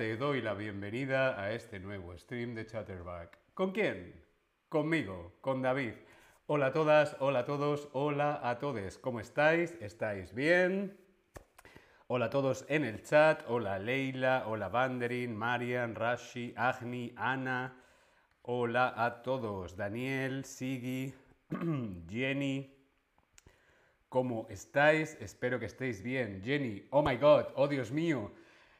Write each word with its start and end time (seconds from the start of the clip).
te 0.00 0.16
doy 0.16 0.40
la 0.40 0.54
bienvenida 0.54 1.38
a 1.38 1.52
este 1.52 1.78
nuevo 1.78 2.16
stream 2.16 2.54
de 2.54 2.64
Chatterback. 2.64 3.36
¿Con 3.52 3.70
quién? 3.70 4.24
Conmigo, 4.70 5.34
con 5.42 5.60
David. 5.60 5.92
Hola 6.46 6.68
a 6.68 6.72
todas, 6.72 7.18
hola 7.20 7.40
a 7.40 7.44
todos, 7.44 7.86
hola 7.92 8.40
a 8.42 8.58
todos. 8.58 8.96
¿Cómo 8.96 9.20
estáis? 9.20 9.76
¿Estáis 9.78 10.32
bien? 10.32 10.98
Hola 12.06 12.24
a 12.24 12.30
todos 12.30 12.64
en 12.70 12.86
el 12.86 13.02
chat. 13.02 13.42
Hola 13.46 13.78
Leila, 13.78 14.44
hola 14.46 14.70
Vanderin, 14.70 15.36
Marian, 15.36 15.94
Rashi, 15.94 16.54
Agni, 16.56 17.12
Ana. 17.18 17.76
Hola 18.40 18.94
a 18.96 19.20
todos. 19.20 19.76
Daniel, 19.76 20.46
Sigi, 20.46 21.12
Jenny. 22.08 22.74
¿Cómo 24.08 24.46
estáis? 24.48 25.18
Espero 25.20 25.60
que 25.60 25.66
estéis 25.66 26.02
bien. 26.02 26.40
Jenny, 26.42 26.88
oh 26.88 27.02
my 27.02 27.16
god, 27.16 27.48
oh 27.54 27.68
Dios 27.68 27.92
mío. 27.92 28.32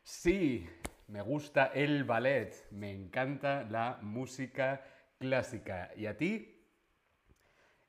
Sí, 0.02 0.66
me 1.10 1.22
gusta 1.22 1.72
el 1.74 2.04
ballet. 2.04 2.70
Me 2.70 2.92
encanta 2.92 3.64
la 3.64 3.98
música 4.00 4.84
clásica. 5.18 5.90
¿Y 5.96 6.06
a 6.06 6.16
ti? 6.16 6.56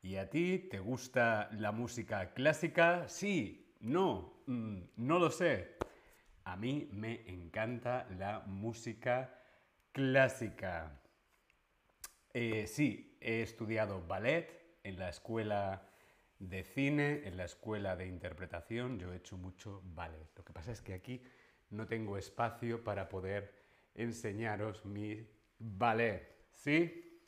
¿Y 0.02 0.16
a 0.16 0.30
ti 0.30 0.67
te 0.69 0.80
gusta 0.80 1.50
la 1.53 1.72
música 1.72 2.33
clásica? 2.33 3.08
Sí, 3.08 3.75
no, 3.81 4.41
mm, 4.47 4.80
no 4.97 5.19
lo 5.19 5.30
sé. 5.30 5.78
A 6.44 6.55
mí 6.58 6.89
me 6.91 7.22
encanta 7.30 8.08
la 8.17 8.39
música 8.47 9.38
clásica. 9.91 11.00
Eh, 12.33 12.66
sí, 12.66 13.17
he 13.22 13.44
estudiado 13.44 14.02
ballet 14.08 14.80
en 14.83 14.97
la 14.97 15.09
escuela 15.09 15.83
de 16.39 16.63
cine, 16.63 17.28
en 17.28 17.38
la 17.38 17.45
escuela 17.45 17.95
de 17.95 18.08
interpretación. 18.08 18.97
Yo 18.97 19.13
he 19.13 19.17
hecho 19.17 19.38
mucho 19.38 19.83
ballet. 19.94 20.28
Lo 20.35 20.44
que 20.44 20.53
pasa 20.53 20.72
es 20.72 20.81
que 20.81 20.95
aquí 20.95 21.22
no 21.72 21.88
tengo 21.88 22.17
espacio 22.17 22.83
para 22.83 23.09
poder 23.09 23.53
enseñaros 23.95 24.86
mi 24.86 25.27
ballet. 25.58 26.30
¿Sí? 26.52 27.22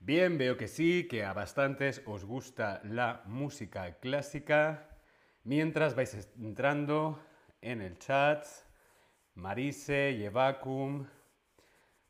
Bien, 0.00 0.36
veo 0.38 0.56
que 0.56 0.68
sí, 0.68 1.08
que 1.08 1.24
a 1.24 1.32
bastantes 1.32 2.02
os 2.06 2.24
gusta 2.24 2.80
la 2.84 3.22
música 3.26 3.98
clásica. 3.98 4.88
Mientras 5.44 5.94
vais 5.94 6.28
entrando 6.36 7.18
en 7.60 7.80
el 7.80 7.98
chat, 7.98 8.44
Marise, 9.34 10.16
Yevacum, 10.16 11.06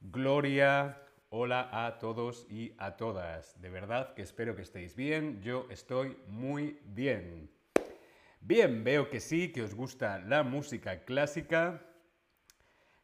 Gloria, 0.00 1.02
hola 1.30 1.86
a 1.86 1.98
todos 1.98 2.46
y 2.50 2.74
a 2.78 2.96
todas. 2.96 3.60
De 3.60 3.70
verdad 3.70 4.14
que 4.14 4.22
espero 4.22 4.54
que 4.54 4.62
estéis 4.62 4.94
bien. 4.94 5.40
Yo 5.42 5.66
estoy 5.70 6.16
muy 6.28 6.80
bien. 6.84 7.55
Bien, 8.48 8.84
veo 8.84 9.10
que 9.10 9.18
sí, 9.18 9.50
que 9.50 9.62
os 9.62 9.74
gusta 9.74 10.20
la 10.20 10.44
música 10.44 11.04
clásica. 11.04 11.82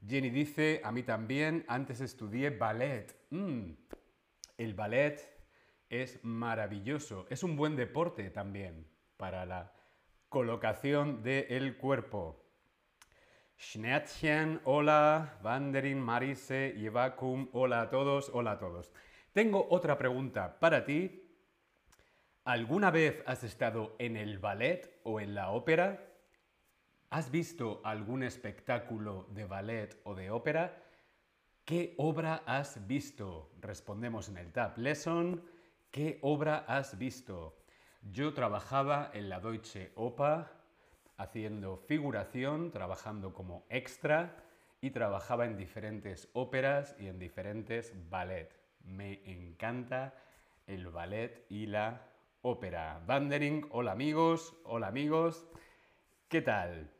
Jenny 0.06 0.30
dice, 0.30 0.80
a 0.84 0.92
mí 0.92 1.02
también, 1.02 1.64
antes 1.66 2.00
estudié 2.00 2.50
ballet. 2.50 3.12
Mm, 3.30 3.72
el 4.56 4.74
ballet 4.74 5.18
es 5.90 6.20
maravilloso, 6.22 7.26
es 7.28 7.42
un 7.42 7.56
buen 7.56 7.74
deporte 7.74 8.30
también 8.30 8.86
para 9.16 9.44
la 9.44 9.72
colocación 10.28 11.24
del 11.24 11.76
cuerpo. 11.76 12.46
Schnettchen, 13.58 14.60
hola, 14.62 15.40
Vanderin, 15.42 15.98
Marise, 15.98 16.72
Yevakum, 16.78 17.48
hola 17.52 17.80
a 17.80 17.90
todos, 17.90 18.30
hola 18.32 18.52
a 18.52 18.58
todos. 18.60 18.92
Tengo 19.32 19.66
otra 19.70 19.98
pregunta 19.98 20.60
para 20.60 20.84
ti. 20.84 21.21
¿Alguna 22.44 22.90
vez 22.90 23.22
has 23.24 23.44
estado 23.44 23.94
en 24.00 24.16
el 24.16 24.40
ballet 24.40 24.98
o 25.04 25.20
en 25.20 25.32
la 25.32 25.50
ópera? 25.50 26.08
¿Has 27.08 27.30
visto 27.30 27.80
algún 27.84 28.24
espectáculo 28.24 29.28
de 29.30 29.44
ballet 29.44 29.96
o 30.02 30.16
de 30.16 30.32
ópera? 30.32 30.82
¿Qué 31.64 31.94
obra 31.98 32.42
has 32.44 32.84
visto? 32.88 33.52
Respondemos 33.60 34.28
en 34.28 34.38
el 34.38 34.50
Tab 34.50 34.76
Lesson. 34.76 35.40
¿Qué 35.92 36.18
obra 36.22 36.64
has 36.66 36.98
visto? 36.98 37.56
Yo 38.10 38.34
trabajaba 38.34 39.12
en 39.14 39.28
la 39.28 39.38
Deutsche 39.38 39.92
Oper 39.94 40.46
haciendo 41.18 41.76
figuración, 41.76 42.72
trabajando 42.72 43.32
como 43.32 43.64
extra 43.68 44.34
y 44.80 44.90
trabajaba 44.90 45.46
en 45.46 45.56
diferentes 45.56 46.28
óperas 46.32 46.96
y 46.98 47.06
en 47.06 47.20
diferentes 47.20 47.92
ballet. 48.10 48.52
Me 48.82 49.20
encanta 49.30 50.12
el 50.66 50.88
ballet 50.88 51.46
y 51.48 51.66
la 51.66 52.08
ópera. 52.42 53.00
Vandering, 53.06 53.66
hola 53.70 53.92
amigos, 53.92 54.54
hola 54.64 54.88
amigos, 54.88 55.46
¿qué 56.28 56.42
tal? 56.42 56.90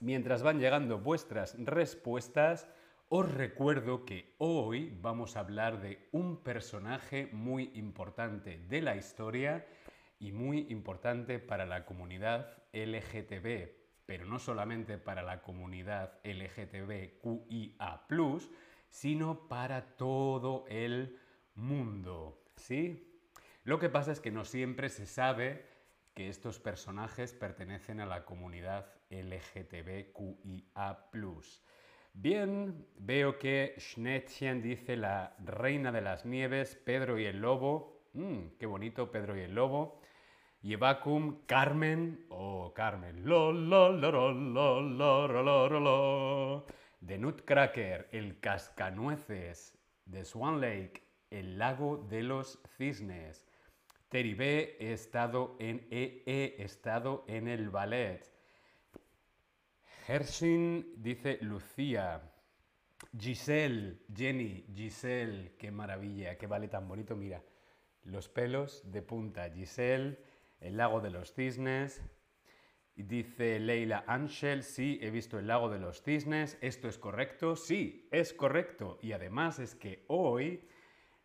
Mientras 0.00 0.42
van 0.42 0.58
llegando 0.58 0.98
vuestras 0.98 1.56
respuestas, 1.64 2.68
os 3.08 3.32
recuerdo 3.32 4.04
que 4.04 4.34
hoy 4.38 4.98
vamos 5.00 5.36
a 5.36 5.40
hablar 5.40 5.80
de 5.80 6.08
un 6.10 6.42
personaje 6.42 7.28
muy 7.32 7.70
importante 7.74 8.58
de 8.68 8.82
la 8.82 8.96
historia 8.96 9.66
y 10.18 10.32
muy 10.32 10.66
importante 10.68 11.38
para 11.38 11.64
la 11.64 11.86
comunidad 11.86 12.58
LGTB, 12.72 13.70
pero 14.04 14.26
no 14.26 14.40
solamente 14.40 14.98
para 14.98 15.22
la 15.22 15.42
comunidad 15.42 16.18
LGTBQIA, 16.24 18.00
sino 18.88 19.48
para 19.48 19.96
todo 19.96 20.64
el 20.68 21.16
mundo. 21.54 22.42
¿Sí? 22.56 23.09
Lo 23.70 23.78
que 23.78 23.88
pasa 23.88 24.10
es 24.10 24.18
que 24.18 24.32
no 24.32 24.44
siempre 24.44 24.88
se 24.88 25.06
sabe 25.06 25.64
que 26.12 26.28
estos 26.28 26.58
personajes 26.58 27.32
pertenecen 27.32 28.00
a 28.00 28.04
la 28.04 28.24
comunidad 28.24 28.92
LGTBQIA. 29.10 30.98
Bien, 32.12 32.84
veo 32.98 33.38
que 33.38 33.76
Schnettchen 33.78 34.60
dice 34.60 34.96
la 34.96 35.36
reina 35.38 35.92
de 35.92 36.00
las 36.00 36.26
nieves, 36.26 36.74
Pedro 36.84 37.16
y 37.16 37.26
el 37.26 37.40
lobo. 37.40 38.02
Mm, 38.14 38.56
qué 38.58 38.66
bonito, 38.66 39.12
Pedro 39.12 39.38
y 39.38 39.42
el 39.42 39.54
lobo. 39.54 40.00
Yevacum, 40.62 41.46
Carmen. 41.46 42.26
Oh, 42.30 42.72
Carmen. 42.74 43.24
Lo, 43.24 43.52
lo, 43.52 43.92
lo, 43.92 44.10
lo, 44.10 44.82
lo, 44.82 45.28
lo, 45.28 45.80
lo, 45.80 46.66
The 47.06 47.18
Nutcracker, 47.18 48.08
el 48.10 48.40
cascanueces. 48.40 49.78
The 50.10 50.24
Swan 50.24 50.60
Lake, 50.60 51.04
el 51.30 51.56
lago 51.56 51.98
de 52.10 52.24
los 52.24 52.58
cisnes. 52.76 53.46
Terry 54.10 54.34
B, 54.34 54.76
he 54.80 54.92
estado 54.92 55.56
en, 55.60 55.86
he 55.90 56.56
estado 56.58 57.24
en 57.28 57.48
el 57.48 57.70
ballet. 57.70 58.20
Hershing 60.06 60.94
dice 60.96 61.38
Lucía. 61.40 62.20
Giselle, 63.16 64.00
Jenny, 64.14 64.66
Giselle, 64.74 65.52
qué 65.56 65.70
maravilla, 65.70 66.36
qué 66.36 66.46
vale 66.48 66.66
tan 66.66 66.88
bonito. 66.88 67.14
Mira, 67.16 67.42
los 68.02 68.28
pelos 68.28 68.82
de 68.90 69.02
punta. 69.02 69.48
Giselle, 69.50 70.18
el 70.60 70.76
lago 70.76 71.00
de 71.00 71.10
los 71.10 71.32
cisnes. 71.32 72.02
Dice 72.96 73.60
Leila 73.60 74.04
Angel, 74.06 74.62
sí, 74.62 74.98
he 75.00 75.10
visto 75.10 75.38
el 75.38 75.46
lago 75.46 75.70
de 75.70 75.78
los 75.78 76.02
cisnes. 76.02 76.58
¿Esto 76.60 76.88
es 76.88 76.98
correcto? 76.98 77.54
Sí, 77.54 78.08
es 78.10 78.34
correcto. 78.34 78.98
Y 79.00 79.12
además 79.12 79.60
es 79.60 79.76
que 79.76 80.04
hoy 80.08 80.68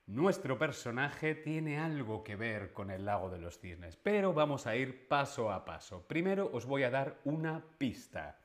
nuestro 0.07 0.57
personaje 0.59 1.35
tiene 1.35 1.77
algo 1.79 2.23
que 2.23 2.35
ver 2.35 2.73
con 2.73 2.89
el 2.91 3.05
lago 3.05 3.29
de 3.29 3.39
los 3.39 3.57
cisnes. 3.59 3.95
Pero 3.95 4.33
vamos 4.33 4.67
a 4.67 4.75
ir 4.75 5.07
paso 5.07 5.49
a 5.51 5.63
paso. 5.65 6.05
Primero 6.07 6.49
os 6.53 6.65
voy 6.65 6.83
a 6.83 6.91
dar 6.91 7.21
una 7.23 7.63
pista. 7.77 8.41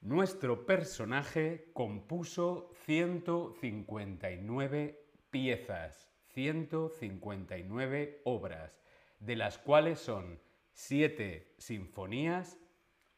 Nuestro 0.00 0.66
personaje 0.66 1.70
compuso 1.72 2.70
159 2.84 5.06
piezas, 5.30 6.10
159 6.34 8.20
obras, 8.24 8.82
de 9.20 9.36
las 9.36 9.58
cuales 9.58 10.00
son 10.00 10.40
7 10.72 11.54
sinfonías, 11.58 12.58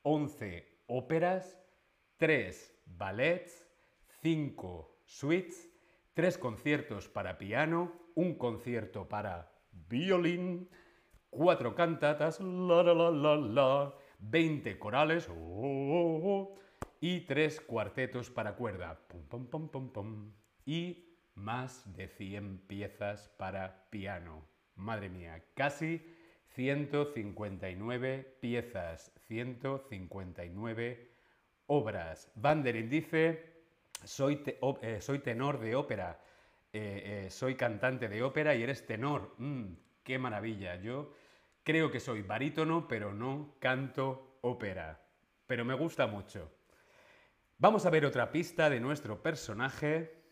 11 0.02 0.82
óperas, 0.87 1.58
3 2.19 2.82
ballets, 2.84 3.67
5 4.20 5.00
suites, 5.06 5.74
3 6.14 6.38
conciertos 6.38 7.08
para 7.08 7.38
piano, 7.38 7.93
un 8.14 8.34
concierto 8.34 9.08
para 9.08 9.52
violín, 9.72 10.69
4 11.31 11.75
cantatas, 11.75 12.40
la 12.40 12.82
la 12.82 12.94
la 12.94 13.11
la 13.11 13.37
la, 13.37 13.94
20 14.20 14.78
corales, 14.78 15.28
oh, 15.28 15.34
oh, 15.34 16.20
oh, 16.25 16.55
y 17.00 17.20
tres 17.22 17.61
cuartetos 17.61 18.31
para 18.31 18.55
cuerda. 18.55 18.99
Pum, 19.08 19.46
pum, 19.46 19.69
pum, 19.69 19.90
pum, 19.90 20.32
y 20.64 21.19
más 21.34 21.94
de 21.96 22.08
100 22.08 22.58
piezas 22.67 23.28
para 23.37 23.90
piano. 23.90 24.46
Madre 24.76 25.08
mía, 25.08 25.44
casi 25.55 26.02
159 26.55 28.38
piezas, 28.40 29.12
159 29.26 31.10
obras. 31.67 32.31
Vanderin 32.37 32.88
dice, 32.88 33.54
soy, 34.05 34.43
eh, 34.83 35.01
soy 35.01 35.21
tenor 35.21 35.59
de 35.59 35.75
ópera, 35.75 36.21
eh, 36.73 37.25
eh, 37.27 37.31
soy 37.31 37.55
cantante 37.55 38.09
de 38.09 38.23
ópera 38.23 38.55
y 38.55 38.62
eres 38.62 38.87
tenor. 38.87 39.35
Mm, 39.39 39.75
qué 40.03 40.19
maravilla. 40.19 40.77
Yo 40.77 41.12
creo 41.62 41.91
que 41.91 42.01
soy 42.01 42.23
barítono, 42.23 42.89
pero 42.89 43.12
no 43.12 43.56
canto 43.59 44.39
ópera. 44.43 45.01
Pero 45.47 45.65
me 45.65 45.75
gusta 45.75 46.06
mucho. 46.06 46.51
Vamos 47.59 47.87
a 47.87 47.91
ver 47.91 48.05
otra 48.05 48.33
pista 48.33 48.69
de 48.69 48.81
nuestro 48.81 49.23
personaje. 49.23 50.25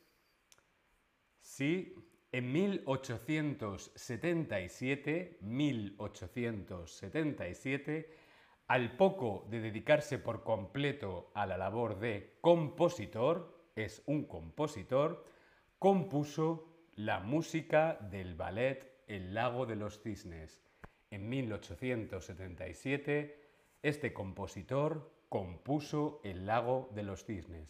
Sí, 1.40 1.94
en 2.32 2.52
1877, 2.52 5.38
1877, 5.40 8.16
al 8.68 8.96
poco 8.96 9.46
de 9.50 9.60
dedicarse 9.60 10.18
por 10.18 10.42
completo 10.42 11.30
a 11.34 11.46
la 11.46 11.58
labor 11.58 11.98
de 11.98 12.38
compositor, 12.40 13.61
es 13.76 14.02
un 14.06 14.24
compositor, 14.24 15.24
compuso 15.78 16.72
la 16.94 17.20
música 17.20 17.98
del 18.10 18.34
ballet 18.34 19.04
El 19.06 19.34
lago 19.34 19.66
de 19.66 19.76
los 19.76 20.00
cisnes. 20.00 20.62
En 21.10 21.28
1877, 21.28 23.40
este 23.82 24.12
compositor 24.12 25.10
compuso 25.28 26.20
El 26.24 26.46
lago 26.46 26.90
de 26.94 27.02
los 27.02 27.24
cisnes. 27.24 27.68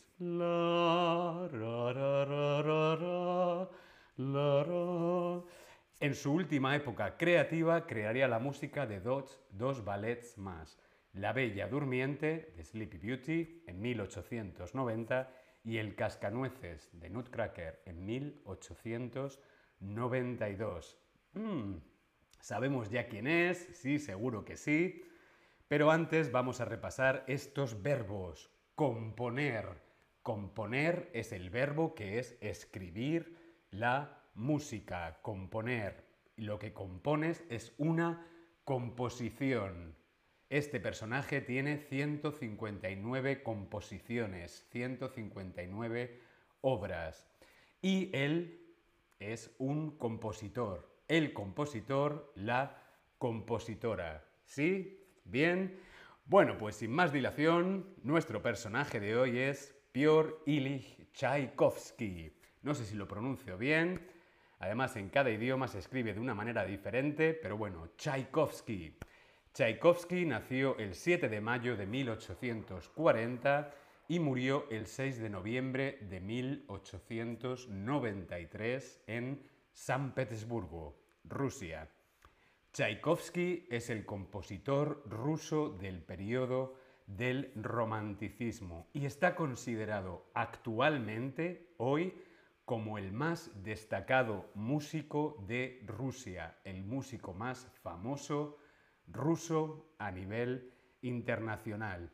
En 6.01 6.15
su 6.15 6.33
última 6.33 6.77
época 6.77 7.17
creativa 7.17 7.87
crearía 7.87 8.29
la 8.29 8.39
música 8.39 8.87
de 8.87 9.01
dos, 9.01 9.41
dos 9.51 9.85
ballets 9.85 10.37
más, 10.37 10.79
La 11.13 11.33
Bella 11.33 11.69
Durmiente 11.69 12.53
de 12.57 12.65
Sleepy 12.65 12.99
Beauty 12.99 13.63
en 13.67 13.81
1890 13.81 15.33
y 15.64 15.79
El 15.79 15.94
Cascanueces 15.94 16.91
de 16.93 17.09
Nutcracker 17.11 17.82
en 17.87 18.05
1892. 18.05 20.99
Mm, 21.35 21.75
¿Sabemos 22.41 22.91
ya 22.91 23.06
quién 23.06 23.26
es? 23.26 23.69
Sí, 23.73 23.99
seguro 23.99 24.44
que 24.44 24.56
sí. 24.56 25.03
Pero 25.69 25.91
antes 25.91 26.32
vamos 26.32 26.61
a 26.61 26.64
repasar 26.64 27.25
estos 27.29 27.82
verbos. 27.82 28.50
Componer. 28.75 29.81
Componer 30.23 31.11
es 31.14 31.32
el 31.32 31.50
verbo 31.50 31.94
que 31.94 32.19
es 32.19 32.37
escribir 32.41 33.37
la 33.70 34.23
música. 34.35 35.19
Componer. 35.23 36.05
Lo 36.37 36.58
que 36.58 36.73
compones 36.73 37.44
es 37.49 37.73
una 37.79 38.26
composición. 38.65 39.94
Este 40.53 40.81
personaje 40.81 41.41
tiene 41.41 41.79
159 41.79 43.43
composiciones, 43.43 44.69
159 44.71 46.21
obras. 46.61 47.27
Y 47.81 48.11
él 48.15 48.61
es 49.19 49.55
un 49.57 49.97
compositor. 49.97 50.95
El 51.09 51.33
compositor, 51.33 52.35
la 52.35 52.83
compositora. 53.17 54.29
¿Sí? 54.45 55.03
Bien. 55.25 55.81
Bueno, 56.27 56.59
pues 56.59 56.77
sin 56.77 56.93
más 56.93 57.15
dilación, 57.15 57.95
nuestro 58.03 58.43
personaje 58.43 59.01
de 59.01 59.17
hoy 59.17 59.39
es 59.39 59.75
Piotr 59.93 60.43
Ilich 60.45 61.11
Tchaikovsky. 61.15 62.31
No 62.61 62.75
sé 62.75 62.85
si 62.85 62.95
lo 62.95 63.09
pronuncio 63.09 63.57
bien. 63.57 64.07
Además, 64.59 64.97
en 64.97 65.09
cada 65.09 65.31
idioma 65.31 65.67
se 65.67 65.79
escribe 65.79 66.13
de 66.13 66.21
una 66.21 66.35
manera 66.35 66.67
diferente, 66.67 67.33
pero 67.33 67.57
bueno, 67.57 67.93
Tchaikovsky. 67.97 68.99
Tchaikovsky 69.55 70.25
nació 70.25 70.79
el 70.79 70.95
7 70.95 71.29
de 71.29 71.43
mayo 71.43 71.77
de 71.77 71.87
1840 71.87 73.75
y 74.09 74.19
murió 74.19 74.65
el 74.71 74.87
6 74.87 75.21
de 75.21 75.29
noviembre 75.29 75.99
de 76.09 76.21
1893 76.21 79.03
en 79.07 79.43
San 79.75 80.15
Petersburgo, 80.15 80.97
Rusia. 81.25 81.87
Tchaikovsky 82.73 83.67
es 83.71 83.91
el 83.91 84.07
compositor 84.07 85.03
ruso 85.05 85.69
del 85.69 86.01
periodo 86.01 86.75
del 87.07 87.53
romanticismo 87.55 88.89
y 88.95 89.05
está 89.05 89.35
considerado 89.35 90.31
actualmente, 90.33 91.75
hoy, 91.77 92.15
como 92.65 92.97
el 92.97 93.13
más 93.13 93.51
destacado 93.63 94.51
músico 94.55 95.37
de 95.47 95.85
Rusia, 95.87 96.57
el 96.65 96.85
músico 96.85 97.35
más 97.35 97.69
famoso 97.83 98.57
ruso 99.07 99.95
a 99.99 100.11
nivel 100.11 100.73
internacional 101.03 102.11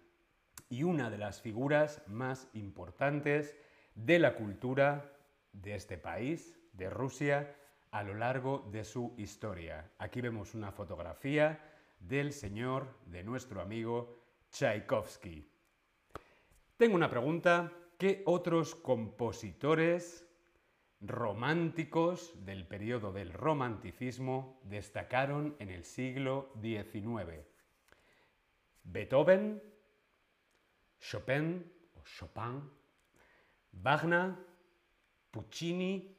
y 0.69 0.83
una 0.83 1.11
de 1.11 1.19
las 1.19 1.41
figuras 1.41 2.03
más 2.07 2.49
importantes 2.55 3.57
de 3.95 4.19
la 4.19 4.35
cultura 4.35 5.13
de 5.53 5.75
este 5.75 5.99
país, 5.99 6.59
de 6.73 6.91
Rusia, 6.91 7.57
a 7.91 8.03
lo 8.03 8.15
largo 8.15 8.69
de 8.71 8.85
su 8.85 9.15
historia. 9.17 9.91
Aquí 9.99 10.21
vemos 10.21 10.55
una 10.55 10.73
fotografía 10.73 11.59
del 11.99 12.33
señor, 12.33 12.95
de 13.07 13.25
nuestro 13.25 13.61
amigo 13.61 14.19
Tchaikovsky. 14.51 15.51
Tengo 16.77 16.95
una 16.95 17.11
pregunta. 17.11 17.73
¿Qué 17.99 18.23
otros 18.27 18.77
compositores 18.77 20.28
románticos 21.01 22.35
del 22.45 22.67
periodo 22.67 23.13
del 23.13 23.33
romanticismo 23.33 24.61
destacaron 24.65 25.57
en 25.59 25.71
el 25.71 25.85
siglo 25.85 26.53
XIX? 26.61 27.47
Beethoven, 28.83 29.63
Chopin 31.01 31.73
o 31.95 32.03
Chopin, 32.03 32.71
Wagner, 33.73 34.35
Puccini 35.31 36.17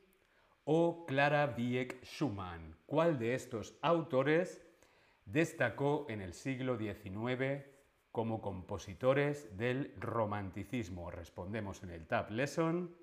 o 0.66 1.06
Clara 1.06 1.54
Wieck 1.58 2.04
Schumann. 2.04 2.78
¿Cuál 2.86 3.18
de 3.18 3.34
estos 3.34 3.76
autores 3.82 4.62
destacó 5.26 6.06
en 6.10 6.22
el 6.22 6.34
siglo 6.34 6.78
XIX 6.78 7.66
como 8.12 8.42
compositores 8.42 9.58
del 9.58 9.94
romanticismo? 9.98 11.12
Respondemos 11.12 11.84
en 11.84 11.90
el 11.90 12.08
Tab 12.08 12.32
Lesson. 12.32 12.96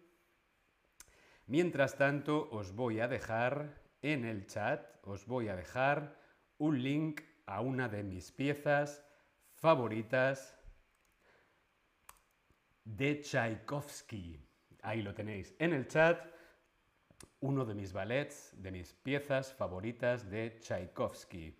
Mientras 1.46 1.96
tanto, 1.96 2.48
os 2.50 2.74
voy 2.74 2.98
a 3.00 3.06
dejar 3.06 3.80
en 4.02 4.24
el 4.24 4.46
chat, 4.46 4.84
os 5.04 5.26
voy 5.26 5.48
a 5.48 5.54
dejar 5.54 6.18
un 6.58 6.82
link 6.82 7.20
a 7.46 7.60
una 7.60 7.88
de 7.88 8.02
mis 8.02 8.32
piezas 8.32 9.06
favoritas 9.54 10.58
de 12.84 13.20
Tchaikovsky. 13.20 14.40
Ahí 14.82 15.02
lo 15.02 15.14
tenéis 15.14 15.54
en 15.58 15.72
el 15.72 15.86
chat 15.86 16.20
uno 17.40 17.64
de 17.64 17.74
mis 17.74 17.92
ballets, 17.92 18.52
de 18.60 18.72
mis 18.72 18.92
piezas 18.94 19.52
favoritas 19.52 20.28
de 20.28 20.58
Tchaikovsky. 20.58 21.56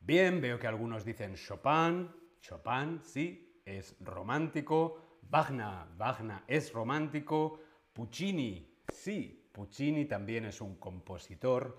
Bien, 0.00 0.40
veo 0.40 0.58
que 0.58 0.66
algunos 0.66 1.04
dicen 1.04 1.34
Chopin, 1.34 2.10
Chopin, 2.40 3.00
sí, 3.02 3.60
es 3.66 3.96
romántico, 4.00 5.18
Wagner, 5.28 5.88
Wagner 5.96 6.42
es 6.46 6.72
romántico, 6.72 7.60
Puccini, 7.96 8.76
sí, 8.92 9.48
Puccini 9.52 10.04
también 10.04 10.44
es 10.44 10.60
un 10.60 10.76
compositor 10.76 11.78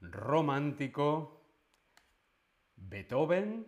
romántico, 0.00 1.42
Beethoven, 2.76 3.66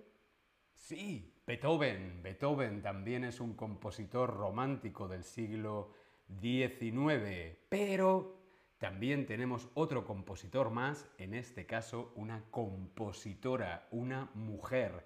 sí, 0.73 1.35
Beethoven, 1.45 2.23
Beethoven 2.23 2.83
también 2.83 3.25
es 3.25 3.41
un 3.41 3.55
compositor 3.55 4.33
romántico 4.33 5.09
del 5.09 5.25
siglo 5.25 5.93
XIX, 6.41 7.59
pero 7.69 8.45
también 8.79 9.27
tenemos 9.27 9.69
otro 9.75 10.05
compositor 10.05 10.71
más, 10.71 11.11
en 11.19 11.35
este 11.35 11.67
caso 11.67 12.13
una 12.15 12.45
compositora, 12.53 13.89
una 13.91 14.31
mujer, 14.35 15.05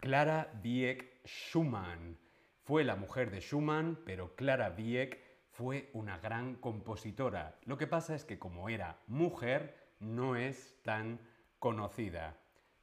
Clara 0.00 0.60
Wieck 0.64 1.24
Schumann. 1.24 2.18
Fue 2.64 2.82
la 2.82 2.96
mujer 2.96 3.30
de 3.30 3.40
Schumann, 3.40 4.00
pero 4.04 4.34
Clara 4.34 4.74
Wieck 4.76 5.31
fue 5.62 5.90
una 5.92 6.18
gran 6.18 6.56
compositora. 6.56 7.56
Lo 7.66 7.78
que 7.78 7.86
pasa 7.86 8.16
es 8.16 8.24
que 8.24 8.36
como 8.36 8.68
era 8.68 8.98
mujer, 9.06 9.76
no 10.00 10.34
es 10.34 10.76
tan 10.82 11.20
conocida. 11.60 12.36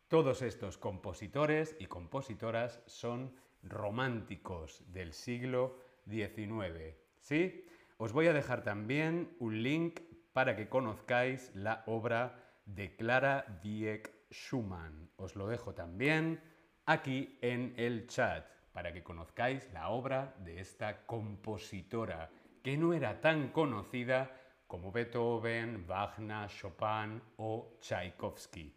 Todos 0.08 0.42
estos 0.42 0.78
compositores 0.78 1.76
y 1.78 1.88
compositoras 1.88 2.82
son 2.86 3.36
románticos 3.64 4.82
del 4.94 5.12
siglo 5.12 5.78
XIX. 6.08 6.96
¿Sí? 7.20 7.66
Os 7.98 8.14
voy 8.14 8.28
a 8.28 8.34
dejar 8.34 8.64
también 8.64 9.36
un 9.40 9.62
link 9.62 10.00
para 10.32 10.56
que 10.56 10.70
conozcáis 10.70 11.54
la 11.54 11.84
obra 11.86 12.42
de 12.66 12.96
Clara 12.96 13.60
Wieck 13.62 14.10
Schumann. 14.32 15.10
Os 15.18 15.36
lo 15.36 15.48
dejo 15.48 15.74
también 15.74 16.42
aquí 16.86 17.38
en 17.42 17.74
el 17.76 18.08
chat 18.08 18.48
para 18.72 18.94
que 18.94 19.04
conozcáis 19.04 19.70
la 19.74 19.90
obra 19.90 20.34
de 20.46 20.62
esta 20.62 21.06
compositora 21.06 22.30
que 22.62 22.78
no 22.78 22.94
era 22.94 23.22
tan 23.22 23.50
conocida 23.50 24.36
como 24.68 24.92
Beethoven, 24.92 25.86
Wagner, 25.88 26.48
Chopin 26.50 27.22
o 27.38 27.78
Tchaikovsky. 27.80 28.76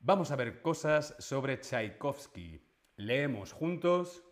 Vamos 0.00 0.30
a 0.30 0.36
ver 0.36 0.60
cosas 0.62 1.14
sobre 1.18 1.60
Tchaikovsky. 1.60 2.60
Leemos 2.96 3.52
juntos. 3.52 4.22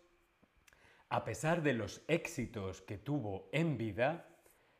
A 1.09 1.23
pesar 1.23 1.61
de 1.61 1.73
los 1.73 2.03
éxitos 2.07 2.81
que 2.81 2.97
tuvo 2.97 3.49
en 3.51 3.77
vida, 3.77 4.27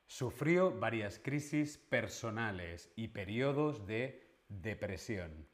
Sufrió 0.08 0.72
varias 0.72 1.18
crisis 1.18 1.78
personales 1.78 2.92
y 2.96 3.08
periodos 3.08 3.88
de 3.88 4.38
depresión, 4.50 5.50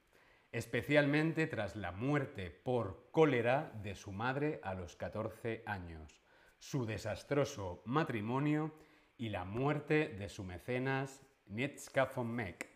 especialmente 0.51 1.47
tras 1.47 1.77
la 1.77 1.93
muerte 1.93 2.51
por 2.51 3.09
cólera 3.11 3.71
de 3.81 3.95
su 3.95 4.11
madre 4.11 4.59
a 4.61 4.73
los 4.73 4.97
14 4.97 5.63
años, 5.65 6.20
su 6.61 6.85
desastroso 6.85 7.81
matrimonio 7.85 8.71
y 9.17 9.29
la 9.29 9.45
muerte 9.45 10.09
de 10.09 10.29
su 10.29 10.43
mecenas 10.43 11.19
Nietzsche 11.47 12.01
von 12.15 12.31
Meck. 12.31 12.69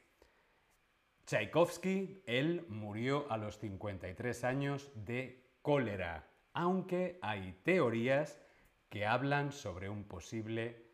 Tchaikovsky, 1.27 2.23
él 2.25 2.65
murió 2.67 3.31
a 3.31 3.37
los 3.37 3.59
53 3.59 4.43
años 4.43 4.91
de 4.95 5.51
cólera, 5.61 6.27
aunque 6.53 7.19
hay 7.21 7.59
teorías 7.63 8.41
que 8.89 9.05
hablan 9.05 9.51
sobre 9.51 9.87
un 9.87 10.03
posible 10.03 10.87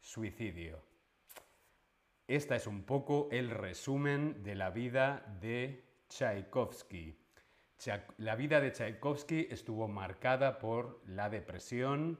suicidio. 0.00 0.82
Esta 2.26 2.56
es 2.56 2.66
un 2.66 2.84
poco 2.84 3.28
el 3.30 3.50
resumen 3.50 4.42
de 4.42 4.54
la 4.54 4.70
vida 4.70 5.36
de 5.40 5.84
Tchaikovsky. 6.08 7.18
La 8.16 8.36
vida 8.36 8.60
de 8.62 8.72
Tchaikovsky 8.72 9.48
estuvo 9.50 9.86
marcada 9.86 10.58
por 10.58 11.02
la 11.06 11.28
depresión, 11.28 12.18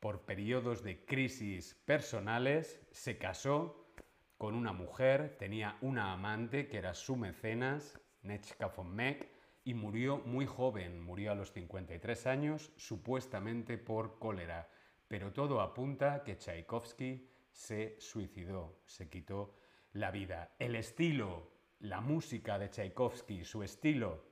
por 0.00 0.22
periodos 0.22 0.82
de 0.82 1.04
crisis 1.04 1.74
personales, 1.84 2.80
se 2.92 3.18
casó 3.18 3.88
con 4.36 4.54
una 4.54 4.72
mujer, 4.72 5.36
tenía 5.38 5.76
una 5.80 6.12
amante 6.12 6.68
que 6.68 6.78
era 6.78 6.94
su 6.94 7.16
mecenas, 7.16 8.00
Nechka 8.22 8.68
von 8.68 8.94
Meck, 8.94 9.28
y 9.64 9.74
murió 9.74 10.18
muy 10.18 10.46
joven, 10.46 11.02
murió 11.02 11.32
a 11.32 11.34
los 11.34 11.52
53 11.52 12.26
años, 12.26 12.72
supuestamente 12.76 13.76
por 13.76 14.18
cólera. 14.18 14.70
Pero 15.08 15.32
todo 15.32 15.60
apunta 15.60 16.22
que 16.24 16.36
Tchaikovsky 16.36 17.28
se 17.50 17.96
suicidó, 17.98 18.80
se 18.86 19.08
quitó 19.08 19.56
la 19.92 20.10
vida. 20.10 20.54
El 20.58 20.76
estilo, 20.76 21.50
la 21.80 22.00
música 22.00 22.58
de 22.58 22.70
Tchaikovsky, 22.70 23.44
su 23.44 23.62
estilo, 23.62 24.24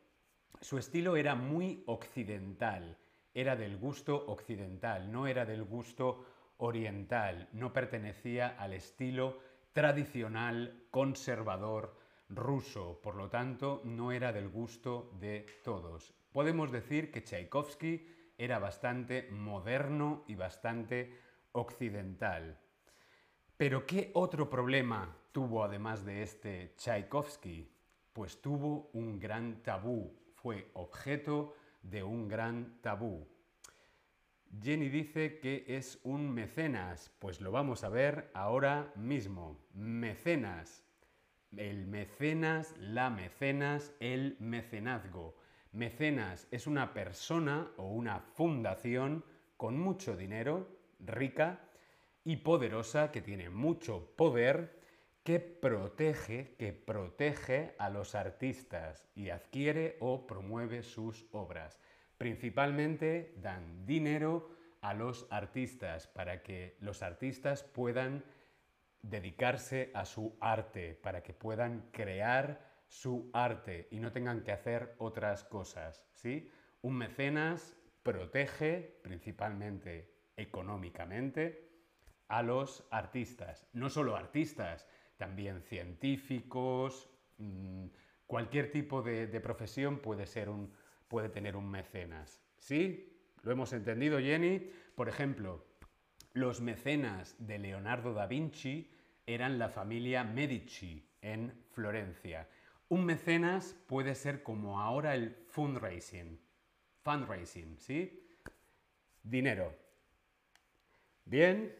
su 0.60 0.78
estilo 0.78 1.16
era 1.16 1.34
muy 1.34 1.82
occidental, 1.86 2.96
era 3.36 3.54
del 3.54 3.76
gusto 3.76 4.16
occidental, 4.28 5.12
no 5.12 5.26
era 5.26 5.44
del 5.44 5.62
gusto 5.62 6.24
oriental, 6.56 7.50
no 7.52 7.70
pertenecía 7.70 8.56
al 8.58 8.72
estilo 8.72 9.40
tradicional, 9.74 10.86
conservador, 10.90 11.98
ruso, 12.30 12.98
por 13.02 13.14
lo 13.14 13.28
tanto 13.28 13.82
no 13.84 14.10
era 14.10 14.32
del 14.32 14.48
gusto 14.48 15.10
de 15.20 15.44
todos. 15.62 16.14
Podemos 16.32 16.72
decir 16.72 17.12
que 17.12 17.20
Tchaikovsky 17.20 18.08
era 18.38 18.58
bastante 18.58 19.28
moderno 19.30 20.24
y 20.26 20.34
bastante 20.34 21.18
occidental. 21.52 22.58
Pero 23.58 23.84
¿qué 23.84 24.12
otro 24.14 24.48
problema 24.48 25.14
tuvo 25.32 25.62
además 25.62 26.06
de 26.06 26.22
este 26.22 26.72
Tchaikovsky? 26.78 27.70
Pues 28.14 28.40
tuvo 28.40 28.88
un 28.94 29.18
gran 29.18 29.62
tabú, 29.62 30.18
fue 30.36 30.70
objeto 30.72 31.52
de 31.90 32.02
un 32.02 32.28
gran 32.28 32.78
tabú. 32.82 33.26
Jenny 34.62 34.88
dice 34.88 35.38
que 35.40 35.64
es 35.68 36.00
un 36.02 36.30
mecenas, 36.30 37.10
pues 37.18 37.40
lo 37.40 37.50
vamos 37.50 37.84
a 37.84 37.88
ver 37.88 38.30
ahora 38.34 38.92
mismo. 38.96 39.58
Mecenas. 39.74 40.82
El 41.56 41.86
mecenas, 41.86 42.74
la 42.78 43.10
mecenas, 43.10 43.94
el 44.00 44.36
mecenazgo. 44.40 45.36
Mecenas 45.72 46.48
es 46.50 46.66
una 46.66 46.92
persona 46.92 47.70
o 47.76 47.88
una 47.88 48.20
fundación 48.20 49.24
con 49.56 49.78
mucho 49.78 50.16
dinero, 50.16 50.68
rica 51.00 51.60
y 52.24 52.36
poderosa, 52.36 53.12
que 53.12 53.22
tiene 53.22 53.50
mucho 53.50 54.14
poder, 54.16 54.75
que 55.26 55.40
protege, 55.40 56.54
que 56.56 56.72
protege 56.72 57.74
a 57.80 57.90
los 57.90 58.14
artistas 58.14 59.08
y 59.16 59.30
adquiere 59.30 59.96
o 59.98 60.24
promueve 60.24 60.84
sus 60.84 61.26
obras. 61.32 61.80
Principalmente 62.16 63.34
dan 63.38 63.84
dinero 63.84 64.48
a 64.82 64.94
los 64.94 65.26
artistas 65.30 66.06
para 66.06 66.44
que 66.44 66.76
los 66.78 67.02
artistas 67.02 67.64
puedan 67.64 68.24
dedicarse 69.02 69.90
a 69.94 70.04
su 70.04 70.36
arte, 70.40 70.94
para 70.94 71.24
que 71.24 71.34
puedan 71.34 71.90
crear 71.90 72.84
su 72.86 73.28
arte 73.32 73.88
y 73.90 73.98
no 73.98 74.12
tengan 74.12 74.44
que 74.44 74.52
hacer 74.52 74.94
otras 74.98 75.42
cosas, 75.42 76.06
¿sí? 76.14 76.52
Un 76.82 76.98
mecenas 76.98 77.76
protege 78.04 79.00
principalmente 79.02 80.08
económicamente 80.36 81.68
a 82.28 82.42
los 82.42 82.86
artistas, 82.92 83.66
no 83.72 83.90
solo 83.90 84.14
artistas, 84.14 84.86
también 85.16 85.62
científicos, 85.62 87.08
mm, 87.38 87.86
cualquier 88.26 88.70
tipo 88.70 89.02
de, 89.02 89.26
de 89.26 89.40
profesión 89.40 89.98
puede 89.98 90.26
ser 90.26 90.48
un, 90.48 90.72
puede 91.08 91.28
tener 91.28 91.56
un 91.56 91.70
mecenas. 91.70 92.42
¿Sí? 92.58 93.12
¿Lo 93.42 93.52
hemos 93.52 93.72
entendido, 93.72 94.18
Jenny? 94.18 94.70
Por 94.94 95.08
ejemplo, 95.08 95.64
los 96.32 96.60
mecenas 96.60 97.36
de 97.38 97.58
Leonardo 97.58 98.12
da 98.12 98.26
Vinci 98.26 98.90
eran 99.26 99.58
la 99.58 99.68
familia 99.68 100.24
Medici 100.24 101.08
en 101.22 101.52
Florencia. 101.70 102.48
Un 102.88 103.04
mecenas 103.04 103.74
puede 103.86 104.14
ser 104.14 104.42
como 104.42 104.80
ahora 104.80 105.14
el 105.14 105.34
fundraising. 105.48 106.38
Fundraising, 107.02 107.78
¿sí? 107.78 108.22
Dinero. 109.22 109.74
Bien, 111.24 111.74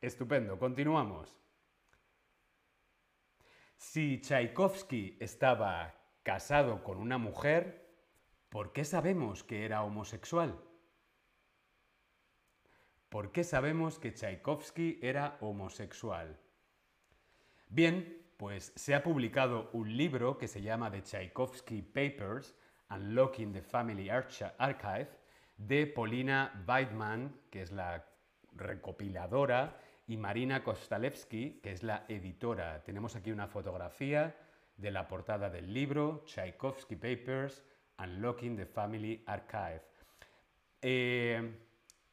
estupendo, 0.00 0.58
continuamos. 0.58 1.41
Si 3.82 4.20
Tchaikovsky 4.20 5.18
estaba 5.20 5.94
casado 6.22 6.82
con 6.84 6.98
una 6.98 7.18
mujer, 7.18 7.82
¿Por 8.52 8.74
qué 8.74 8.84
sabemos 8.84 9.42
que 9.44 9.64
era 9.64 9.82
homosexual? 9.82 10.62
¿Por 13.08 13.32
qué 13.32 13.44
sabemos 13.44 13.98
que 13.98 14.12
Tchaikovsky 14.12 14.98
era 15.00 15.38
homosexual? 15.40 16.38
Bien, 17.68 18.26
pues 18.36 18.74
se 18.76 18.94
ha 18.94 19.02
publicado 19.02 19.70
un 19.72 19.96
libro 19.96 20.36
que 20.36 20.48
se 20.48 20.60
llama 20.60 20.90
The 20.90 21.00
Tchaikovsky 21.00 21.80
Papers, 21.80 22.54
Unlocking 22.90 23.54
the 23.54 23.62
Family 23.62 24.10
Archive, 24.10 25.08
de 25.56 25.86
Polina 25.86 26.62
Weidman, 26.68 27.34
que 27.50 27.62
es 27.62 27.72
la 27.72 28.04
recopiladora, 28.52 29.80
y 30.06 30.16
Marina 30.16 30.62
Kostalewski, 30.64 31.60
que 31.62 31.72
es 31.72 31.82
la 31.82 32.04
editora. 32.08 32.82
Tenemos 32.82 33.16
aquí 33.16 33.30
una 33.30 33.46
fotografía 33.46 34.36
de 34.76 34.90
la 34.90 35.06
portada 35.08 35.50
del 35.50 35.72
libro, 35.72 36.24
Tchaikovsky 36.26 36.96
Papers, 36.96 37.64
Unlocking 37.98 38.56
the 38.56 38.66
Family 38.66 39.22
Archive. 39.26 39.82
Eh, 40.80 41.58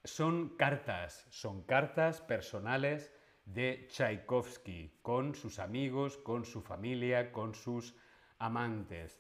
son 0.03 0.55
cartas, 0.57 1.25
son 1.29 1.63
cartas 1.63 2.21
personales 2.21 3.11
de 3.45 3.87
Tchaikovsky 3.89 4.99
con 5.01 5.33
sus 5.33 5.59
amigos, 5.59 6.17
con 6.17 6.45
su 6.45 6.61
familia, 6.61 7.31
con 7.31 7.55
sus 7.55 7.95
amantes. 8.37 9.19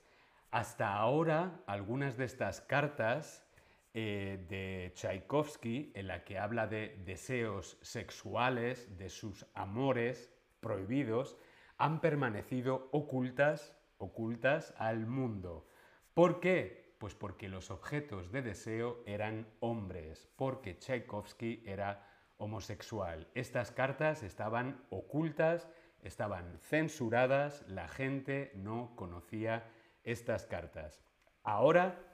Hasta 0.51 0.93
ahora, 0.93 1.63
algunas 1.67 2.17
de 2.17 2.25
estas 2.25 2.61
cartas 2.61 3.45
eh, 3.93 4.45
de 4.47 4.91
Tchaikovsky, 4.93 5.91
en 5.95 6.07
la 6.07 6.23
que 6.23 6.37
habla 6.37 6.67
de 6.67 7.01
deseos 7.05 7.77
sexuales, 7.81 8.97
de 8.97 9.09
sus 9.09 9.47
amores 9.55 10.31
prohibidos, 10.59 11.37
han 11.77 12.01
permanecido 12.01 12.89
ocultas, 12.91 13.75
ocultas 13.97 14.75
al 14.77 15.07
mundo. 15.07 15.67
¿Por 16.13 16.39
qué? 16.39 16.93
Pues 16.99 17.15
porque 17.15 17.47
los 17.47 17.71
objetos 17.71 18.31
de 18.31 18.41
deseo 18.41 19.01
eran 19.05 19.47
hombres, 19.59 20.29
porque 20.35 20.77
Tchaikovsky 20.77 21.63
era 21.65 22.05
homosexual. 22.37 23.27
Estas 23.33 23.71
cartas 23.71 24.21
estaban 24.21 24.83
ocultas, 24.89 25.69
estaban 26.03 26.59
censuradas, 26.59 27.65
la 27.67 27.87
gente 27.87 28.51
no 28.55 28.95
conocía 28.95 29.69
estas 30.03 30.45
cartas. 30.45 31.01
Ahora 31.43 32.08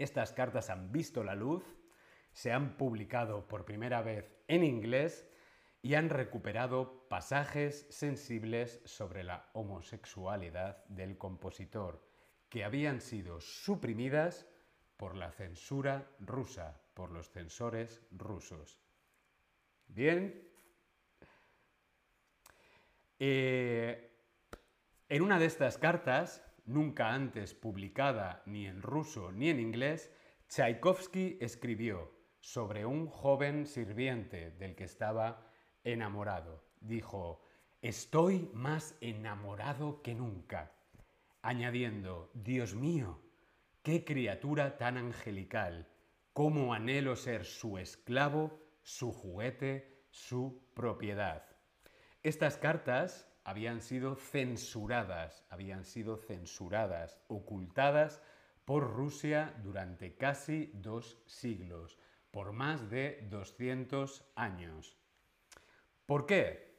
estas 0.00 0.32
cartas 0.32 0.70
han 0.70 0.92
visto 0.92 1.22
la 1.22 1.34
luz, 1.34 1.62
se 2.32 2.52
han 2.52 2.76
publicado 2.76 3.46
por 3.48 3.64
primera 3.64 4.02
vez 4.02 4.32
en 4.48 4.64
inglés 4.64 5.28
y 5.82 5.94
han 5.94 6.08
recuperado 6.08 7.06
pasajes 7.08 7.86
sensibles 7.90 8.80
sobre 8.84 9.24
la 9.24 9.50
homosexualidad 9.52 10.84
del 10.86 11.18
compositor 11.18 12.02
que 12.48 12.64
habían 12.64 13.00
sido 13.00 13.40
suprimidas 13.40 14.46
por 14.96 15.16
la 15.16 15.30
censura 15.30 16.10
rusa, 16.18 16.80
por 16.94 17.10
los 17.10 17.30
censores 17.30 18.02
rusos. 18.10 18.78
Bien. 19.86 20.48
Eh, 23.18 24.10
en 25.08 25.22
una 25.22 25.38
de 25.38 25.46
estas 25.46 25.78
cartas, 25.78 26.42
nunca 26.66 27.12
antes 27.12 27.54
publicada 27.54 28.42
ni 28.46 28.66
en 28.66 28.82
ruso 28.82 29.32
ni 29.32 29.50
en 29.50 29.60
inglés, 29.60 30.12
Tchaikovsky 30.48 31.38
escribió 31.40 32.12
sobre 32.40 32.86
un 32.86 33.06
joven 33.06 33.66
sirviente 33.66 34.50
del 34.52 34.74
que 34.74 34.84
estaba 34.84 35.46
enamorado. 35.84 36.64
Dijo, 36.80 37.42
estoy 37.82 38.50
más 38.52 38.96
enamorado 39.00 40.02
que 40.02 40.14
nunca. 40.14 40.72
Añadiendo, 41.42 42.30
Dios 42.34 42.74
mío, 42.74 43.20
qué 43.82 44.04
criatura 44.04 44.76
tan 44.76 44.96
angelical, 44.96 45.88
cómo 46.32 46.74
anhelo 46.74 47.16
ser 47.16 47.44
su 47.44 47.78
esclavo, 47.78 48.60
su 48.82 49.12
juguete, 49.12 50.04
su 50.10 50.62
propiedad. 50.74 51.44
Estas 52.22 52.58
cartas 52.58 53.29
habían 53.44 53.80
sido 53.80 54.14
censuradas, 54.14 55.44
habían 55.48 55.84
sido 55.84 56.16
censuradas, 56.16 57.18
ocultadas 57.28 58.20
por 58.64 58.94
Rusia 58.94 59.54
durante 59.62 60.16
casi 60.16 60.70
dos 60.74 61.18
siglos, 61.26 61.98
por 62.30 62.52
más 62.52 62.90
de 62.90 63.26
200 63.30 64.24
años. 64.36 64.96
¿Por 66.06 66.26
qué? 66.26 66.70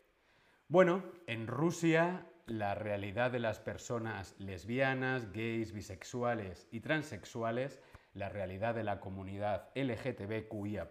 Bueno, 0.67 1.03
en 1.27 1.47
Rusia 1.47 2.25
la 2.45 2.75
realidad 2.75 3.31
de 3.31 3.39
las 3.39 3.59
personas 3.59 4.35
lesbianas, 4.39 5.31
gays, 5.31 5.73
bisexuales 5.73 6.67
y 6.71 6.79
transexuales, 6.81 7.79
la 8.13 8.29
realidad 8.29 8.75
de 8.75 8.83
la 8.83 8.99
comunidad 8.99 9.69
LGTBQIA, 9.75 10.89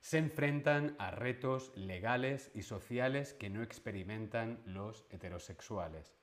se 0.00 0.18
enfrentan 0.18 0.96
a 0.98 1.10
retos 1.10 1.72
legales 1.76 2.50
y 2.54 2.62
sociales 2.62 3.34
que 3.34 3.50
no 3.50 3.62
experimentan 3.62 4.62
los 4.64 5.04
heterosexuales. 5.10 6.14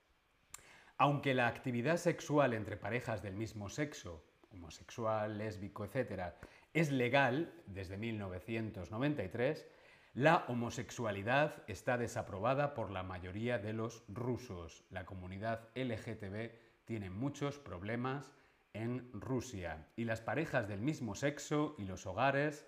Aunque 0.98 1.36
la 1.36 1.48
actividad 1.48 1.98
sexual 1.98 2.54
entre 2.54 2.76
parejas 2.76 3.22
del 3.22 3.36
mismo 3.36 3.70
sexo, 3.70 4.24
homosexual, 4.52 5.38
lésbico, 5.38 5.86
etc., 5.86 6.34
es 6.74 6.92
legal 6.92 7.54
desde 7.68 7.98
1993, 7.98 9.68
la 10.16 10.46
homosexualidad 10.48 11.64
está 11.68 12.00
desaprobada 12.00 12.74
por 12.74 12.90
la 12.90 13.04
mayoría 13.04 13.60
de 13.60 13.74
los 13.74 14.04
rusos. 14.08 14.84
La 14.90 15.06
comunidad 15.06 15.70
LGTB 15.76 16.52
tiene 16.86 17.12
muchos 17.12 17.60
problemas 17.60 18.32
en 18.74 19.12
Rusia 19.14 19.88
y 19.96 20.06
las 20.06 20.22
parejas 20.22 20.68
del 20.68 20.82
mismo 20.82 21.14
sexo 21.14 21.76
y 21.78 21.86
los 21.86 22.08
hogares 22.08 22.68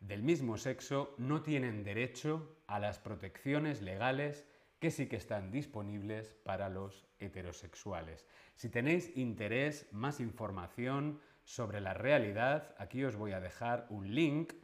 del 0.00 0.22
mismo 0.22 0.56
sexo 0.56 1.14
no 1.18 1.42
tienen 1.42 1.84
derecho 1.84 2.56
a 2.66 2.78
las 2.78 2.98
protecciones 2.98 3.82
legales 3.82 4.46
que 4.78 4.90
sí 4.90 5.06
que 5.06 5.16
están 5.16 5.50
disponibles 5.50 6.34
para 6.42 6.70
los 6.70 7.06
heterosexuales. 7.18 8.26
Si 8.54 8.70
tenéis 8.70 9.14
interés, 9.16 9.86
más 9.92 10.20
información 10.20 11.20
sobre 11.44 11.80
la 11.80 11.92
realidad, 11.92 12.74
aquí 12.78 13.04
os 13.04 13.14
voy 13.14 13.32
a 13.32 13.40
dejar 13.40 13.86
un 13.90 14.14
link 14.14 14.54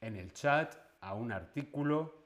en 0.00 0.16
el 0.16 0.32
chat 0.32 0.76
a 1.00 1.14
un 1.14 1.32
artículo 1.32 2.24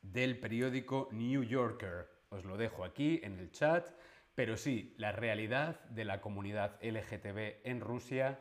del 0.00 0.38
periódico 0.40 1.10
New 1.12 1.42
Yorker. 1.42 2.08
Os 2.30 2.44
lo 2.44 2.56
dejo 2.56 2.84
aquí 2.84 3.20
en 3.22 3.38
el 3.38 3.50
chat, 3.50 3.90
pero 4.34 4.56
sí, 4.56 4.94
la 4.96 5.12
realidad 5.12 5.84
de 5.90 6.06
la 6.06 6.22
comunidad 6.22 6.78
LGTB 6.82 7.60
en 7.64 7.80
Rusia 7.80 8.40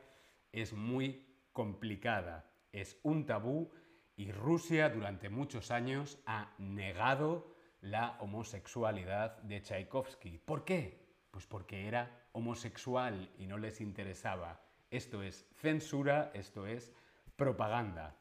es 0.54 0.72
muy 0.72 1.26
complicada 1.52 2.49
es 2.72 3.00
un 3.04 3.26
tabú 3.26 3.72
y 4.16 4.32
Rusia 4.32 4.90
durante 4.90 5.30
muchos 5.30 5.72
años 5.72 6.20
ha 6.26 6.54
negado 6.58 7.56
la 7.82 8.18
homosexualidad 8.20 9.38
de 9.44 9.62
Tchaikovsky. 9.62 10.40
¿Por 10.40 10.66
qué? 10.66 11.08
Pues 11.32 11.46
porque 11.48 11.88
era 11.88 12.28
homosexual 12.34 13.32
y 13.38 13.48
no 13.48 13.58
les 13.58 13.80
interesaba. 13.82 14.62
Esto 14.92 15.24
es 15.24 15.48
censura, 15.56 16.32
esto 16.34 16.68
es 16.68 16.92
propaganda. 17.36 18.18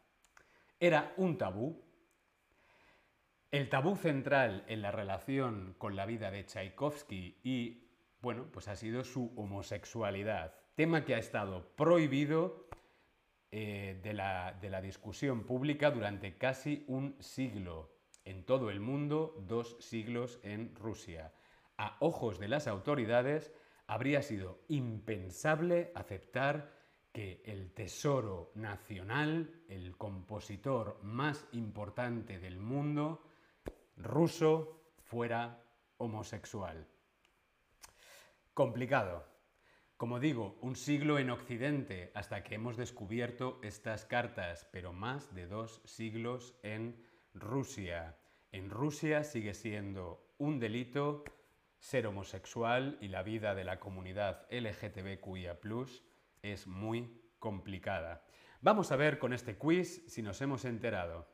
Era 0.78 1.12
un 1.16 1.38
tabú. 1.38 1.82
El 3.50 3.68
tabú 3.68 3.96
central 3.96 4.64
en 4.68 4.82
la 4.82 4.92
relación 4.92 5.74
con 5.78 5.96
la 5.96 6.06
vida 6.06 6.30
de 6.30 6.44
Tchaikovsky 6.44 7.40
y, 7.42 7.88
bueno, 8.20 8.46
pues 8.52 8.68
ha 8.68 8.76
sido 8.76 9.02
su 9.02 9.32
homosexualidad, 9.36 10.54
tema 10.74 11.04
que 11.04 11.14
ha 11.14 11.18
estado 11.18 11.74
prohibido 11.74 12.67
eh, 13.50 13.98
de, 14.02 14.12
la, 14.12 14.52
de 14.60 14.70
la 14.70 14.80
discusión 14.80 15.44
pública 15.44 15.90
durante 15.90 16.36
casi 16.36 16.84
un 16.88 17.16
siglo 17.20 17.90
en 18.24 18.44
todo 18.44 18.70
el 18.70 18.80
mundo, 18.80 19.34
dos 19.46 19.76
siglos 19.80 20.38
en 20.42 20.74
Rusia. 20.74 21.32
A 21.78 21.96
ojos 22.00 22.38
de 22.38 22.48
las 22.48 22.66
autoridades, 22.66 23.52
habría 23.86 24.22
sido 24.22 24.60
impensable 24.68 25.92
aceptar 25.94 26.76
que 27.12 27.42
el 27.46 27.72
tesoro 27.72 28.52
nacional, 28.54 29.62
el 29.68 29.96
compositor 29.96 30.98
más 31.02 31.46
importante 31.52 32.38
del 32.38 32.58
mundo, 32.58 33.24
ruso, 33.96 34.82
fuera 35.04 35.62
homosexual. 35.96 36.86
Complicado. 38.52 39.27
Como 39.98 40.20
digo, 40.20 40.56
un 40.60 40.76
siglo 40.76 41.18
en 41.18 41.28
Occidente 41.28 42.12
hasta 42.14 42.44
que 42.44 42.54
hemos 42.54 42.76
descubierto 42.76 43.58
estas 43.64 44.04
cartas, 44.04 44.68
pero 44.70 44.92
más 44.92 45.34
de 45.34 45.48
dos 45.48 45.82
siglos 45.84 46.54
en 46.62 47.04
Rusia. 47.34 48.16
En 48.52 48.70
Rusia 48.70 49.24
sigue 49.24 49.54
siendo 49.54 50.24
un 50.38 50.60
delito 50.60 51.24
ser 51.80 52.06
homosexual 52.06 52.96
y 53.00 53.08
la 53.08 53.24
vida 53.24 53.56
de 53.56 53.64
la 53.64 53.80
comunidad 53.80 54.46
LGTBQIA 54.52 55.58
es 56.42 56.68
muy 56.68 57.20
complicada. 57.40 58.24
Vamos 58.60 58.92
a 58.92 58.96
ver 58.96 59.18
con 59.18 59.32
este 59.32 59.58
quiz 59.58 60.04
si 60.06 60.22
nos 60.22 60.40
hemos 60.40 60.64
enterado. 60.64 61.28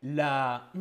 La 0.00 0.72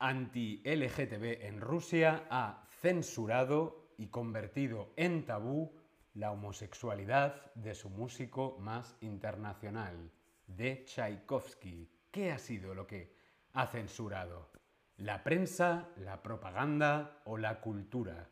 anti-LGTB 0.00 1.46
en 1.46 1.60
Rusia 1.60 2.26
ha 2.30 2.66
censurado 2.80 3.81
y 3.98 4.08
convertido 4.08 4.92
en 4.96 5.24
tabú 5.24 5.72
la 6.14 6.30
homosexualidad 6.30 7.52
de 7.54 7.74
su 7.74 7.88
músico 7.90 8.56
más 8.58 8.96
internacional, 9.00 10.10
de 10.46 10.84
Tchaikovsky. 10.84 11.90
¿Qué 12.10 12.32
ha 12.32 12.38
sido 12.38 12.74
lo 12.74 12.86
que 12.86 13.16
ha 13.54 13.66
censurado? 13.66 14.50
¿La 14.98 15.24
prensa, 15.24 15.88
la 15.96 16.22
propaganda 16.22 17.22
o 17.24 17.38
la 17.38 17.60
cultura? 17.60 18.28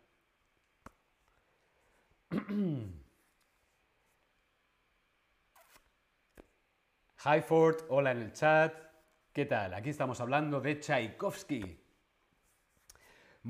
Hi 7.23 7.43
Ford, 7.43 7.77
hola 7.89 8.13
en 8.13 8.23
el 8.23 8.33
chat. 8.33 8.75
¿Qué 9.33 9.47
tal? 9.47 9.75
Aquí 9.75 9.91
estamos 9.91 10.21
hablando 10.21 10.61
de 10.61 10.81
Tchaikovsky. 10.81 11.80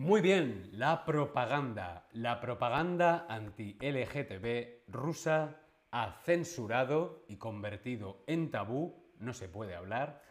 Muy 0.00 0.22
bien, 0.22 0.70
la 0.72 1.04
propaganda. 1.04 2.08
La 2.12 2.40
propaganda 2.40 3.26
anti-LGTB 3.28 4.90
rusa 4.90 5.60
ha 5.90 6.12
censurado 6.22 7.26
y 7.28 7.36
convertido 7.36 8.24
en 8.26 8.50
tabú, 8.50 9.12
no 9.18 9.34
se 9.34 9.50
puede 9.50 9.74
hablar, 9.74 10.22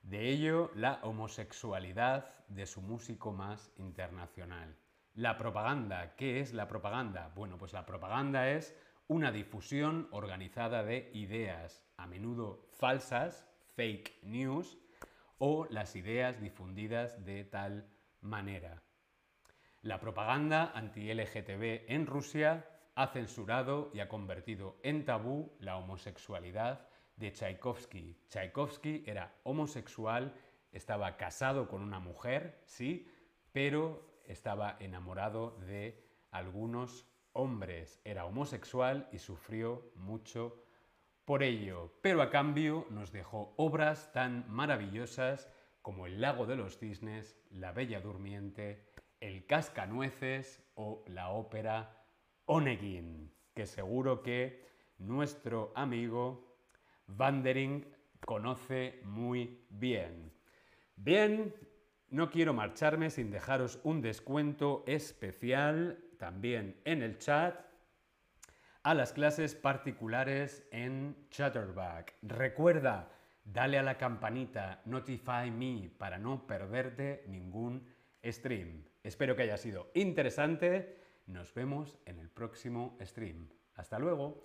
de 0.00 0.30
ello 0.30 0.70
la 0.74 1.00
homosexualidad 1.02 2.32
de 2.48 2.64
su 2.64 2.80
músico 2.80 3.30
más 3.30 3.70
internacional. 3.76 4.74
La 5.12 5.36
propaganda, 5.36 6.16
¿qué 6.16 6.40
es 6.40 6.54
la 6.54 6.66
propaganda? 6.66 7.30
Bueno, 7.34 7.58
pues 7.58 7.74
la 7.74 7.84
propaganda 7.84 8.48
es 8.48 8.74
una 9.06 9.32
difusión 9.32 10.08
organizada 10.12 10.82
de 10.82 11.10
ideas, 11.12 11.84
a 11.98 12.06
menudo 12.06 12.70
falsas, 12.72 13.46
fake 13.76 14.22
news, 14.22 14.78
o 15.36 15.66
las 15.68 15.94
ideas 15.94 16.40
difundidas 16.40 17.22
de 17.26 17.44
tal 17.44 17.86
manera. 18.22 18.82
La 19.82 19.98
propaganda 19.98 20.72
anti-LGTB 20.74 21.90
en 21.90 22.06
Rusia 22.06 22.66
ha 22.94 23.06
censurado 23.06 23.90
y 23.94 24.00
ha 24.00 24.10
convertido 24.10 24.76
en 24.82 25.06
tabú 25.06 25.56
la 25.58 25.78
homosexualidad 25.78 26.86
de 27.16 27.32
Tchaikovsky. 27.32 28.14
Tchaikovsky 28.28 29.04
era 29.06 29.34
homosexual, 29.42 30.34
estaba 30.70 31.16
casado 31.16 31.66
con 31.66 31.80
una 31.80 31.98
mujer, 31.98 32.60
sí, 32.66 33.08
pero 33.52 34.20
estaba 34.26 34.76
enamorado 34.80 35.56
de 35.66 36.04
algunos 36.30 37.06
hombres. 37.32 38.02
Era 38.04 38.26
homosexual 38.26 39.08
y 39.12 39.18
sufrió 39.18 39.92
mucho 39.94 40.62
por 41.24 41.42
ello, 41.42 41.90
pero 42.02 42.20
a 42.20 42.28
cambio 42.28 42.86
nos 42.90 43.12
dejó 43.12 43.54
obras 43.56 44.12
tan 44.12 44.44
maravillosas 44.50 45.48
como 45.82 46.06
El 46.06 46.20
lago 46.20 46.44
de 46.44 46.56
los 46.56 46.78
cisnes, 46.78 47.40
La 47.50 47.72
Bella 47.72 48.00
Durmiente, 48.00 48.89
el 49.20 49.46
Cascanueces 49.46 50.62
o 50.74 51.04
la 51.06 51.30
ópera 51.30 52.04
Onegin, 52.46 53.32
que 53.54 53.66
seguro 53.66 54.22
que 54.22 54.66
nuestro 54.98 55.72
amigo 55.74 56.56
Vandering 57.06 57.86
conoce 58.24 59.00
muy 59.04 59.66
bien. 59.70 60.32
Bien, 60.96 61.54
no 62.08 62.30
quiero 62.30 62.52
marcharme 62.52 63.10
sin 63.10 63.30
dejaros 63.30 63.80
un 63.84 64.00
descuento 64.00 64.84
especial 64.86 66.02
también 66.18 66.80
en 66.84 67.02
el 67.02 67.18
chat 67.18 67.58
a 68.82 68.94
las 68.94 69.12
clases 69.12 69.54
particulares 69.54 70.66
en 70.70 71.26
Chatterback. 71.30 72.14
Recuerda, 72.22 73.10
dale 73.44 73.78
a 73.78 73.82
la 73.82 73.98
campanita, 73.98 74.80
notify 74.86 75.50
me 75.50 75.90
para 75.98 76.18
no 76.18 76.46
perderte 76.46 77.24
ningún 77.26 77.86
stream. 78.24 78.89
Espero 79.02 79.34
que 79.34 79.42
haya 79.42 79.56
sido 79.56 79.90
interesante. 79.94 80.96
Nos 81.26 81.54
vemos 81.54 81.98
en 82.04 82.18
el 82.18 82.28
próximo 82.28 82.98
stream. 83.00 83.48
Hasta 83.74 83.98
luego. 83.98 84.42